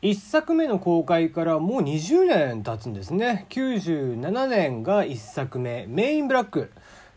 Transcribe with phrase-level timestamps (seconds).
[0.00, 3.46] 1作目の公開からもう20年経つんですね。
[3.50, 6.70] 97年が1作目「メインブラック」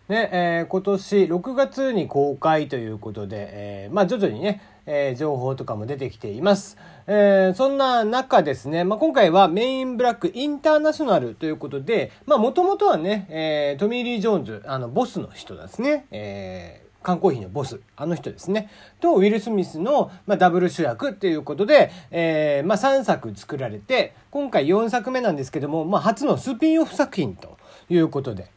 [0.10, 6.76] ねえー、今年6月に公開ということで、えー、まあ、徐々にね、えー、情報とかも出てきています。
[7.08, 18.70] えそんな中ですね、まあ、今回はメインブラックインターナショナルということで、もともとはね、えトミー・リー・ジョーンズ、あの、ボスの人ですね、え缶コーヒーのボス、あの人ですね。
[19.00, 27.58] と、ウィル・スミスの、まあ、ダブル主役っていうことで、えー、まあ、3作作られて、今回4作目なんですけども、まあ、初のスピンオフ作品と
[27.90, 28.48] いうことで。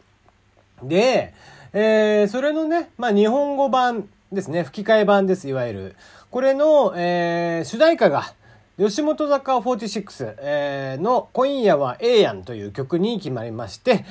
[0.83, 1.35] で、
[1.73, 5.97] えー、それのね、まあ、日本語版ですね、吹き替え版です、いわゆる。
[6.31, 8.35] これの、えー、主題歌が、
[8.77, 14.05] 吉本坂46、えー、の今夜は A やんという曲に決まりまして、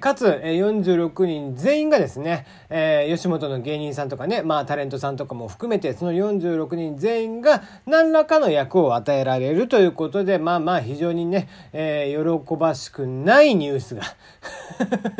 [0.00, 2.44] かつ46人全員がですね、
[3.08, 14.02] 吉本の芸人さんとかね、まあタレントさんとかも含めて、その46人全員が何らかの役を与えられるということで、まあまあ非常にね、喜ばしくないニュースが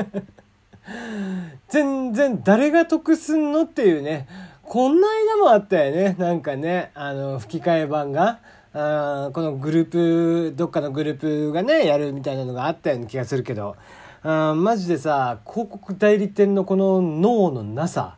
[1.69, 4.27] 全然誰が得すんのっていうね、
[4.65, 8.41] こんな間もあったよね、なんかね、あの、吹き替え版が。
[8.73, 13.77] あこのグループどっかのグループがねやるみたいなのがあったような気がするけど
[14.23, 18.17] あマジでさ広告代理店のこの脳のなさ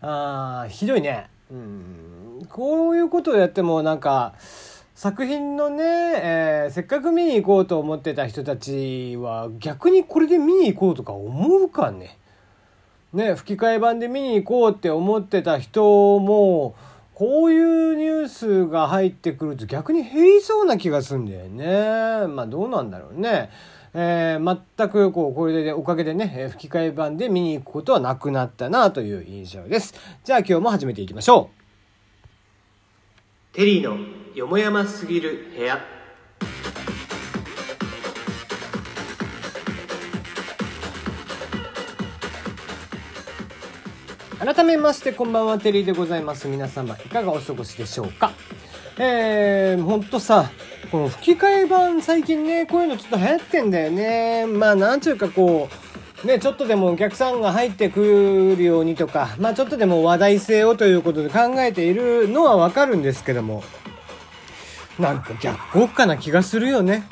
[0.00, 1.28] あひどいね。
[1.50, 2.46] うん。
[2.48, 4.34] こういうことをやってもなんか
[4.94, 12.18] 作品のね、えー、せっかく見に行こうと思ってた人たちは逆にこれで見に行こうとか思うかね。
[13.12, 16.74] ね吹き替え版で見に行こうって思ってた人も
[17.18, 22.28] こういうニュースが入ってくると逆に減りそうな気がするんだよね。
[22.28, 23.50] まあどうなんだろうね。
[23.92, 29.94] えー、全くこう、これでおかげでね、え吹き替え版で見に行くことはなくなったなという印象です。
[30.22, 31.50] じゃあ今日も始めていきましょ
[33.52, 33.56] う。
[33.56, 33.96] テリーの
[34.36, 35.97] よもやますぎる部屋。
[44.48, 46.48] 改めましてこんばんはテリーでございます。
[46.48, 48.32] 皆様いかがお過ごしでしょうか？
[48.96, 50.50] えー、ほんとさ
[50.90, 54.46] この吹き替え版最近ねこういうのちょっと流行ってんだよね。
[54.46, 55.68] まあなんちゅうかこ
[56.24, 63.62] うね、ちょっとでもお客さんが入ってくるようにとか、まあちょっとでも話題性をということで考えているのはわかるんですけども、
[64.98, 67.06] なんか逆効果な気がするよね。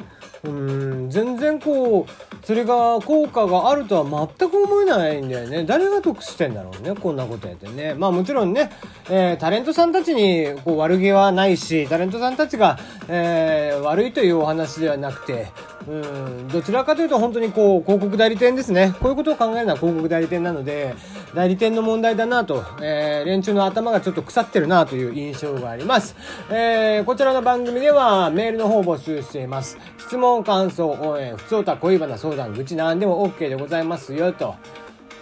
[0.44, 5.64] うん全然こうそれが効果があるとは全く思えないんだよね。
[5.64, 7.94] 誰が得してんだろうねこんなことやってね。
[7.94, 8.70] まあもちろんね、
[9.10, 15.48] えー、タレントさんたちにこう悪気はないしタレントさんたちが、えー、悪いというお話ではなくて
[15.88, 18.94] うんどちらかというと本当にこう広告代理店ですね。
[19.00, 20.94] こういうことを考えるのは広告代理店なので
[21.34, 26.16] 代理店の問題だなと、えー、連中の頭がちょっと腐ってるなという印象があります、
[26.50, 29.78] えー、こちらの番組ではメールの方を募集しています。
[29.98, 34.54] 質問感想応援普通た恋バナ相談愚痴何でも OK でございますよと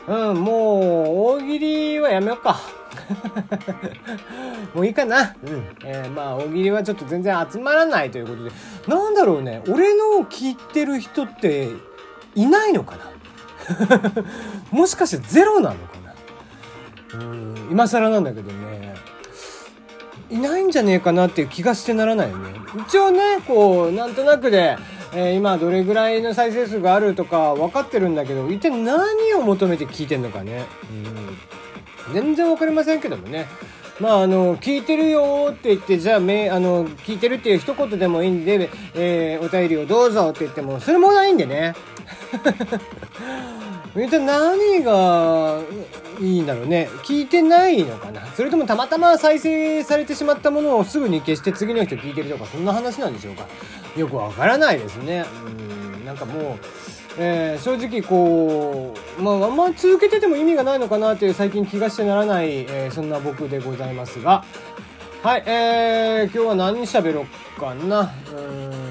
[0.07, 2.61] うんもう大喜利はやめようか
[4.75, 5.35] もういいかな。
[5.45, 5.67] うん。
[5.85, 8.51] えー、まあ、大喜利はちょっと全然集まらないということで、
[8.87, 11.71] なんだろうね、俺のを聞いてる人って
[12.35, 13.11] いないのかな
[14.71, 16.15] もしかしてゼロなのかな
[17.21, 18.95] うん、今更なんだけどね。
[20.31, 22.51] いないんじゃねえかなっていう気がしてならないよね。
[22.89, 24.77] 一応ね、こう、なんとなくで、
[25.15, 30.65] えー、今どれぐらいの再生数があるとか分かってるんだけど、一体何を求めて聞いてんのかね。
[30.91, 31.55] うん
[32.13, 33.47] 全然分かりませんけどもね。
[34.01, 41.75] まあ、あの、聞いてるよって言って、じゃあ、め、あの、聞いてるっていう一言でもいいんで、えー、お便りをどうぞって言っても、それもないんでね。
[43.97, 45.61] 一体何が
[46.21, 46.89] いいんだろうね。
[47.05, 53.47] 聞いてないのかなそれともたまたま再生されてしまったものをすぐに消して次の人聞いてるとか、そんな話なんでしょうか
[53.97, 55.25] よくわからないですね。
[55.47, 56.59] うん、なんかもう、
[57.19, 64.45] えー、正直こう、まあ、あんま続けてても意味がないのかなという最近気がしてならない、えー、そんな僕でございますが、
[65.23, 68.13] はい、えー、今日は何喋ろうかな。
[68.37, 68.84] うん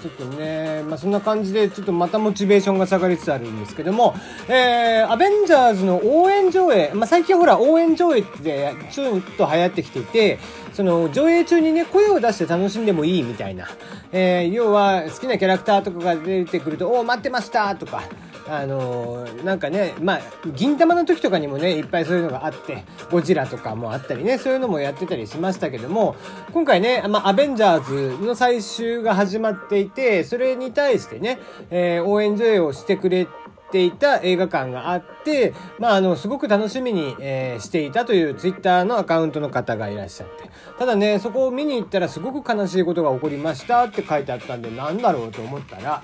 [0.00, 4.14] ちょっとね、まあ、そんな感じで、ちょっとまたモチベーションが下がりつつあるんですけども、
[4.48, 10.38] えー、アベンジャーズの応援上映、まあ、最近ほら、応援上映ってちょっと流行ってきていて、
[10.72, 13.68] その、上映中にね、声を出して楽しんでもいいみたいな。
[14.12, 18.02] えー、要は、好きなキャラクターとかが出てくると、お待ってましたとか、
[18.50, 20.20] あのー、なんかね、まあ、
[20.54, 26.16] 銀玉の時とかにもね、いっぱいそういうのがあって、ゴジラとかもあったりね、そういうのもやってたりしましたけども、
[26.52, 31.38] 今回ね、まあ、アベンジャーズの最終が始まっていて、それに対してね、
[31.70, 33.26] えー、応援上映をしてくれ
[33.70, 40.50] ていた映画館があって、まあ、あの、すごく楽しみに、えー、していたというツイッターのアカウントの方がいらっしゃって。
[40.78, 46.02] ただね、そこを見に行ったらすごく悲しいことが起こりましたって書いてあったんで、なんだろうと思ったら、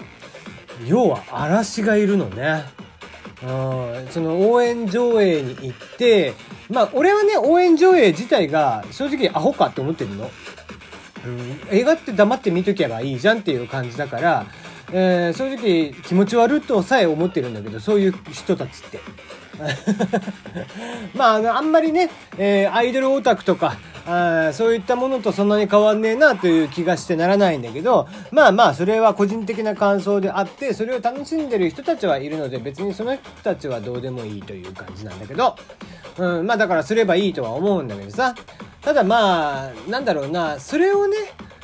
[0.87, 2.65] 要は嵐がいるのね。
[3.43, 6.35] うん、その応援上映に行って、
[6.71, 10.31] まあ俺はね、応援上映自体が正直アホかって思ってるの。
[11.27, 14.47] うん、映画って黙って見とけばいいじゃんっていう感じだから、
[14.93, 19.01] えー、正直気持ち悪いとさえ思ってるんだけど、そういう人たちって。
[21.15, 35.57] まあ、あの、あんまりね、えー、アイドルオタクとか、あそういったものとそんなに変わんねえなという気がしてならないんだけど、まあまあ、それは個人的な感想であって、それを楽しんでる人たちはいるので、別にその人たちはどうでもいいという感じなんだけど、
[36.19, 38.35] うん、まあだからすればいいとは思うんだけどさ、
[38.83, 41.17] ただまあ、なんだろうな、それをね、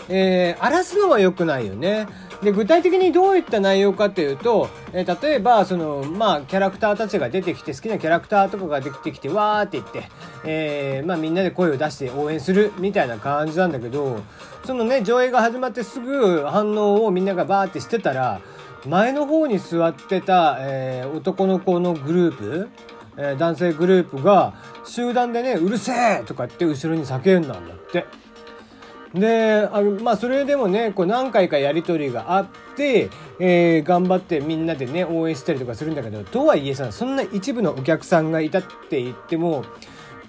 [0.08, 2.06] えー、荒らすのは良くないよね。
[2.42, 10.10] で、具体的にどういった内容かというと、えー、例えば、その、まあ、キャラクターたちが出てきて、好きなキャラクターとかが出てきて、わーって言って、
[10.44, 14.20] えー、まあ、みんなで声を出して応援するみたいな感じなんだけど、
[14.64, 18.40] そのね、上映が始まってすぐ反応をみんながバーってしてたら、
[18.87, 22.69] 前の方に座ってた、えー、男の子のグループ、
[23.19, 24.54] え、男性グループが
[24.87, 28.06] 集団でね、うるせえとかって後ろに叫んだんだって。
[29.14, 32.46] で、あの、まあ、それでもね、こう何回かやりとりがあっ
[32.76, 39.64] て、えー、頑張ってみんなでね、応援したりとかするんだけど、とはいえさ、そんな一部のお客さんがいたって言っても、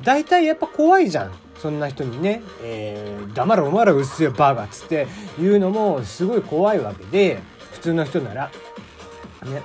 [0.03, 1.31] 大体やっぱ怖いじゃん。
[1.59, 5.07] そんな人にね、えー、黙れお前らうっせえバーガーっつって
[5.39, 7.39] 言うのもすごい怖いわけで、
[7.73, 8.51] 普通の人なら。
[9.45, 9.61] ね。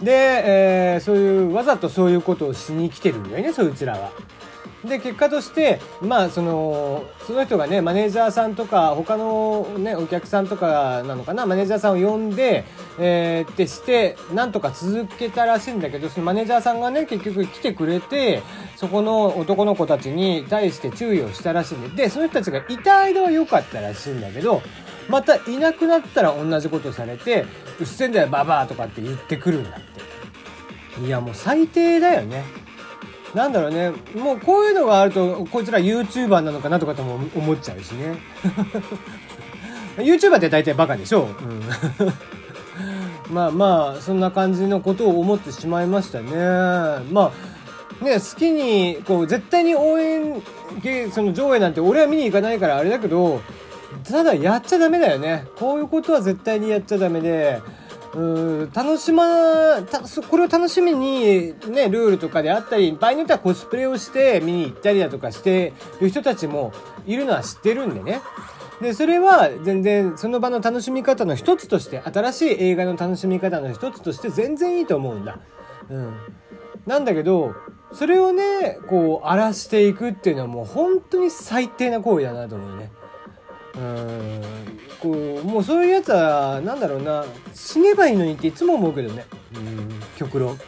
[0.00, 0.12] で、
[0.44, 4.10] えー、そういうわざとそういうことをしに来てるんだよねそいつらは。
[4.84, 12.64] で結果としてまあそのその人がねマネージャーさんとか他のねお客さんとかなのかなマネージャーさんを呼んで、
[12.98, 18.42] えー、ってしてなんとか続けたらしいんだけどそのマネージャーさんがね結局来てくれて
[18.76, 24.62] そこの男の子たちに対して注意をしたらしいんででその人たちがいた間は良かったらしいんだけど
[25.08, 27.46] またいなくなったら同じことされて
[27.80, 30.04] 「うっせんだよババア」とかって言ってくるんだって。
[31.02, 32.44] いやもう最低だよね。
[33.34, 33.90] なんだろうね。
[34.14, 38.16] もうこういうのがあるとこいつら YouTuber なのかなとかとも思っちゃうしね。
[39.98, 41.28] YouTuber って大体バカでしょ、
[43.28, 46.30] うん、 まあまあそんな感じのことを思ってしまいましたね。
[47.10, 47.32] ま
[48.00, 50.42] あね好きにこう絶対に応援
[51.12, 53.40] その上映なんて俺は見に行かないからあれだけど
[54.08, 55.46] ただやっちゃダメだよね。
[55.56, 57.60] こういうことは絶対にやっちゃダメで
[58.14, 66.72] うん楽しまたこれを楽しみにねルールとかであったり場合によってはコスプレをして見に行ったりだとかしてる人たちも
[67.06, 68.20] いるのは知ってるんでね
[68.80, 75.38] でそれは全然その場の楽しみ方の一つとして新しい映画の楽しみ方の一つとして全然いいと思うんだ。
[75.88, 76.16] うん、
[76.86, 77.54] なんだけど
[77.92, 82.90] それをねこう荒らしていくっていうのはもう本当に最低な行為だなと思うね。
[83.76, 84.42] うん。
[85.00, 87.24] こうもうそういうやつはなんだろうな。
[87.52, 89.26] 死ねばいいのにっていつも思うけどね。
[89.54, 89.88] うん。
[90.16, 90.58] 極論。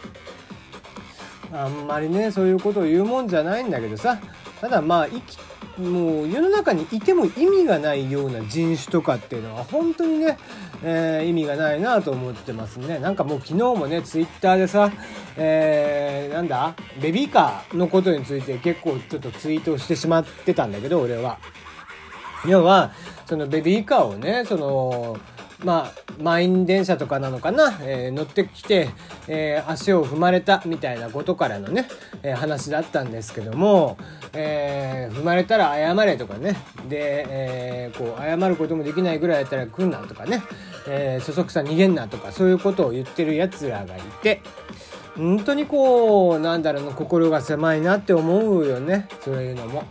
[1.52, 4.18] あんまりねそういうことを言うもんじゃないんだけどさ。
[4.60, 5.38] ただまあ生き
[5.78, 10.38] もう世の中にいても意味がないような人種とかっていうのは本当にね、
[10.82, 12.98] えー、意味がないなと思ってますね。
[12.98, 14.90] なんかもう昨日もねツイッターでさ、
[15.36, 16.74] えー、なんだ？
[17.02, 21.38] ベビーカーのことについて結構ちょっとツイートしてしまってたんだけど俺は。
[22.48, 22.92] 要は
[23.26, 25.16] そのベビーカーをねその
[25.64, 28.90] まあ満員電車とかなのかな、えー、乗ってきて、
[29.26, 31.88] えー、足を踏まれたみたいなことからのね、
[32.22, 33.96] えー、話だったんですけども、
[34.34, 36.56] え踏まれたら謝れとかね。
[36.88, 40.42] で、えこう謝ることもできないぐらいやったら来んなとかね、
[40.88, 44.42] えそそくさ逃げんなとかそういうことを言ってるやつらがいて
[45.16, 49.08] 本当にこうなんだろう心が狭いなって思うよね。
[49.24, 49.84] そういうのも。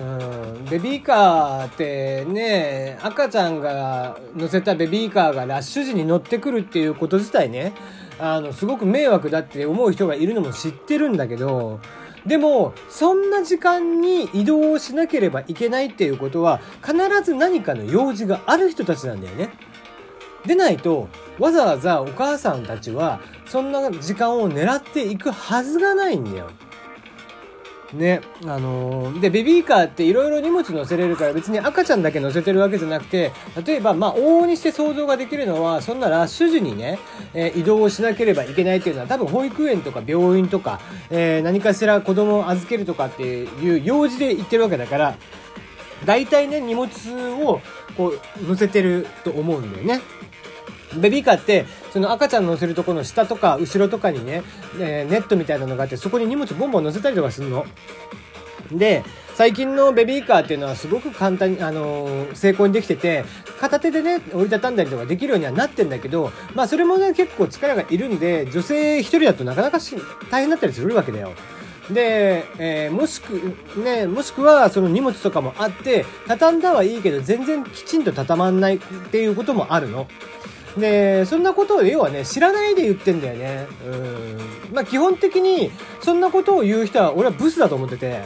[0.00, 7.74] うん、ベビーカーってね赤ちゃんが乗せたベビーカーがラッシュ時に乗ってくるっていうこと自体ね
[8.18, 11.80] あのすごく迷惑だって思う人がいるのも知ってるんだけど
[12.26, 19.50] でもそんな時間に移動をしなければいけないっていうことは必ず何かの用事がある人たちなんだよね。
[20.46, 26.50] でないとわざわざお母さんたちはそんな時間を狙っていくはずがないんだよ。
[27.92, 33.32] ね、あのー、で、ベビーカーっていろいろ荷物乗せれるから別に赤ちゃんだけ乗せてるわけじゃなくて、
[33.64, 36.98] 例えば、まあ、往々にして想像ができるのは、そんなラッシュ時にね、
[37.34, 40.80] えー、移動をしなければいけないっていうのは多分保育園とか病院とか、
[41.10, 45.16] えー、何かしら子供を預けるとかっていう用事で行ってるわけだから、
[46.04, 46.88] 大体ね、荷物
[47.44, 47.60] を
[47.96, 50.00] こう乗せてると思うんだよね。
[50.96, 54.42] ベビーカーってその赤ちゃん乗せるところの下とか後ろとかにね、
[54.78, 57.66] えー、ネットみたいなのがあってそこに荷物ボンボン乗せたりとかするの。
[58.72, 59.02] で
[59.34, 63.24] 最近のベビーカーっていうのはすごく簡単に、あのー、成功にできてて
[63.58, 69.78] 片手でね折りたたんだりとかできるようにはなってんだけどまあそれもね結構力がいるんで女性一人だとなかなか
[70.30, 71.32] 大変だったりするわけだよ。
[71.90, 73.32] で、えー、もしく、
[73.82, 78.78] ね、もしくはその荷物とかもあって、畳んだはいいけど全然きちんと畳まんないっ
[79.10, 80.06] ていうこともあるの。
[80.76, 83.66] で、そんなことを要はね、知らないで言ってんだよね。
[83.86, 83.96] う
[84.70, 84.74] ん。
[84.74, 88.22] まあ基本的に、そんなことを言う人は俺はブスだと思ってて。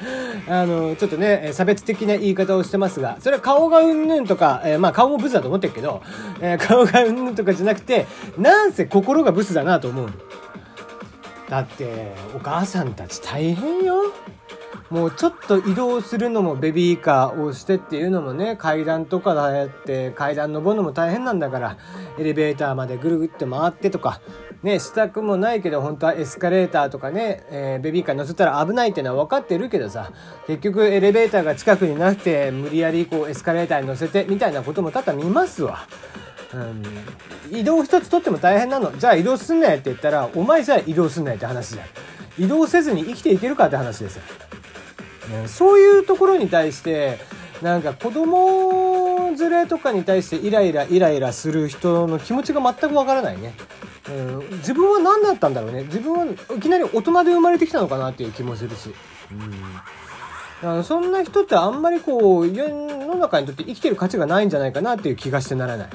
[0.48, 6.02] あの、ちょっとね、差別的な言い方をしてますが、それは顔がうんぬんとか、えー、まあ顔もブスだと思ってるけど、
[6.40, 8.06] えー、顔がうんぬんとかじゃなくて、
[8.38, 10.10] なんせ心がブスだなと思う。
[11.50, 14.14] だってお母さんたち大変よ
[14.88, 21.78] もうちょっと移動するのもベビーカーをしてっていうのもね階段とかだって階段登るのも大変なんだから
[22.18, 24.20] エレベーターまでぐるぐって回ってとか
[24.62, 30.12] ねしたくもないけど本当はエスカレーターとかね、えー、ベビーカー乗せたら危ないっていうのは分かってるけどさ
[30.46, 35.86] 結局エレベーターが近くになくて無理やりこうエスカレーターに乗せてみたいなことも多々見ますわ。
[36.52, 36.82] うん、
[37.56, 38.96] 移動一つとっても大変なの。
[38.96, 41.86] じゃあ移動すんなよって言ったらお前じゃあ移動すんなよって話じゃん。
[42.38, 44.22] 移動せずに生きていけるかって話ですよ、
[45.42, 47.18] ね、そういうところに対して
[47.60, 53.52] なんか子供連れとかに対してイライライライラする人の気持ちが全くわからないね、
[54.08, 55.82] うん、自分は何だったんだろうね。
[55.84, 58.94] 自分はいきなり大人で生まれてきたのかなっていう気もするし、
[60.62, 65.88] うん、そんな人ってあんまりこう世の中にとって生きてる価値がないんじゃないかなっていう気がしてならない。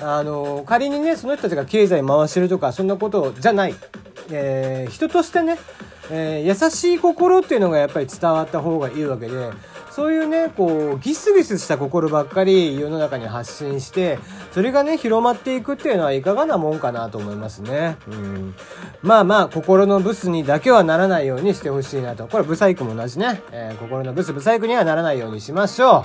[0.00, 3.74] あの仮にねその人たちが経済回してるとかそんなことじゃない、
[4.30, 5.56] えー、人としてね、
[6.10, 9.52] えー、優しい心っていうのがやっぱり伝わった方がいいわけで
[9.94, 14.18] そういうねこうギスギスした心ばっかり世の中に発信して
[14.50, 17.96] それがね広まっていくっていうのはいかがなもんかなと思いますね。
[18.08, 18.56] うん、
[19.02, 22.26] まあまあ心のブスにだけはならないようにしてほしいなと。
[22.26, 26.02] これブサイクも同じね、えー、心のブスブサイクにはならないようにしましょう。